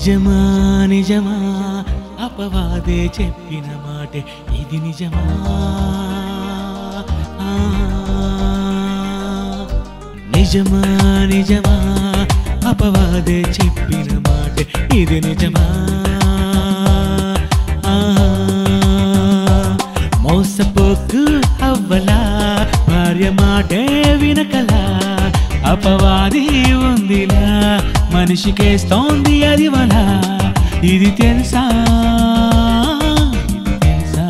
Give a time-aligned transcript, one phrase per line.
[0.00, 0.36] నిజమా
[0.86, 1.34] నిజమా
[2.24, 4.20] అపవాదే చెప్పిన మాటే
[4.60, 5.24] ఇది నిజమా?
[10.34, 10.80] నిజమా
[11.26, 11.74] నిజమా
[12.68, 14.56] అపవాదే చెప్పిన మాట
[14.94, 15.66] ఇది నిజమా?
[28.40, 29.94] మనిషికేస్తోంది అది వల.
[30.84, 31.64] ఇది తెలుసా?
[33.56, 34.28] ఇది తెలుసా?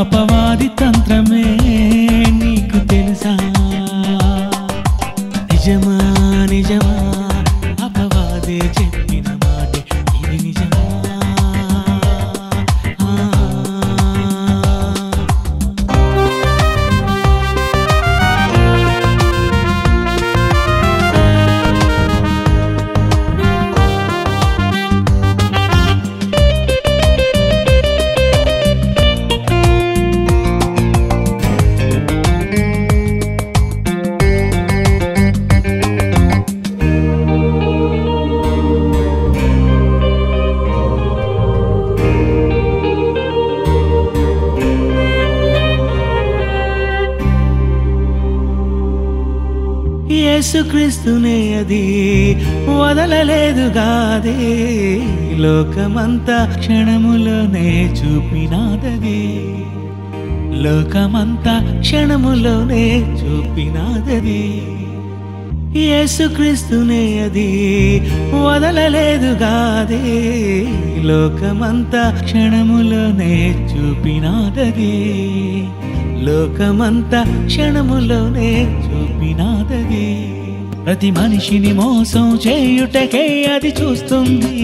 [0.00, 1.44] అపవాది తంత్రమే
[50.10, 52.34] యేసుక్రీస్తునే అది
[52.80, 54.36] వదలలేదుగాదే
[55.36, 59.38] లోకమంతా క్షణములోనే చూపినాదది.
[60.62, 64.62] లోకమంతా క్షణములోనే చూపినాదది.
[65.80, 67.50] యేసుక్రీస్తునే అది
[68.46, 70.04] వదలలేదుగాదే
[71.02, 73.34] లోకమంతా క్షణములోనే
[73.72, 74.94] చూపినాదది.
[76.26, 79.55] లోకమంతా క్షణములోనే చూపినా
[80.86, 84.58] ప్రతి మనిషిని మోసం చేయుటకే అది చూస్తుంది.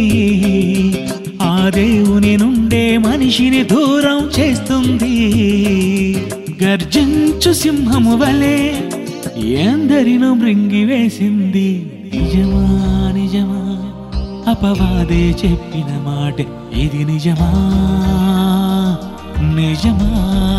[1.42, 5.32] ఆ దేవుని నుండే మనిషిని దూరం చేస్తుంది.
[6.64, 8.72] గర్జించు సింహము వలె
[9.46, 11.86] ఎందరినో మృంగివేసింది.
[12.14, 13.92] నిజమా నిజమా?
[14.50, 16.40] అపవాదే చెప్పిన మాట
[16.76, 17.50] ఇది నిజమా?
[19.40, 20.51] నిజమా?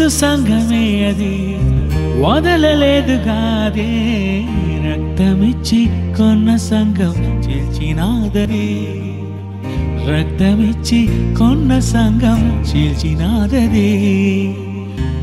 [0.00, 1.58] క్రీస్తు సంఘమే అది.
[2.22, 4.42] వదలలేదు కాదే
[4.86, 8.86] రక్తమిచ్చి కొన్న సంఘం చీల్చినాదది.
[10.08, 13.90] రక్తమిచ్చి కొన్న సంఘం చీల్చినాదది.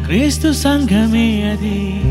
[0.05, 2.01] క్రీస్తు సంఘమే అది.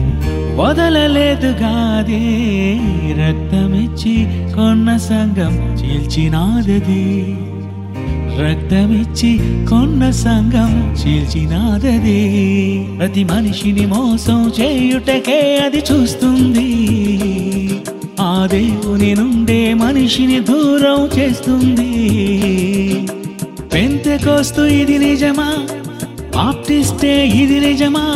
[0.57, 2.79] వదలలేదు కాదే
[3.13, 7.37] రక్తమిచ్చి కొన్న సంఘం చీల్చినాదది.
[8.39, 12.21] రక్తమిచ్చి కొన్న సంఘం చీల్చినాదది.
[12.99, 16.91] ప్రతి మనిషిని మోసం చేయుటకే అది చూస్తుంది.
[18.21, 21.93] ఆ దేవుని నుండే మనిషిని దూరం చేస్తుంది.
[23.75, 25.67] పెంతెకోస్తు ఇది నిజమా?
[26.37, 28.15] బాప్టిస్టే ఇది నిజమా?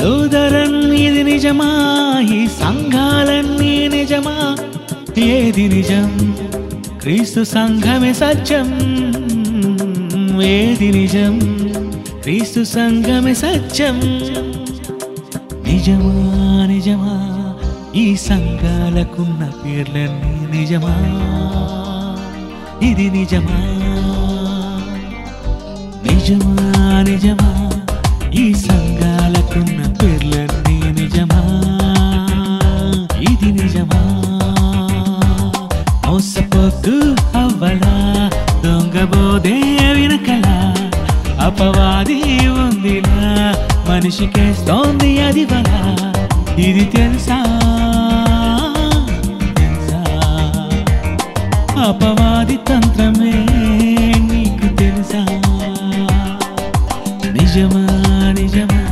[0.00, 1.70] లూదరన్ ఇది నిజమా?
[2.34, 4.56] ఈ సంఘాలన్నీ నిజమా?
[5.18, 6.34] ఏది నిజం?
[7.02, 8.92] క్రీస్తు సంఘమే సత్యం.
[10.40, 11.38] ఏది నిజం
[12.22, 14.00] క్రీస్తు సంఘమే సత్యం.
[15.66, 17.54] నిజమా నిజమా
[17.96, 20.94] ఈ సంఘాలకున్న పేర్లన్నీ నిజమా?
[22.86, 23.58] ఇది నిజమా?
[26.12, 27.70] నిజమా నిజమా
[28.34, 30.41] ఈ సంఘాలకున్న పేర్లన్నీ
[42.02, 43.54] అది ఉందిలా
[43.88, 45.68] మనిషికేస్తోంది అది వల
[46.58, 47.36] ఇది తెలుసా?
[49.56, 50.00] తెలుసా?
[51.88, 53.32] అపవాది తంత్రమే
[54.18, 55.24] నీకు తెలుసా?
[57.32, 57.86] నిజమా
[58.32, 58.91] నిజమా?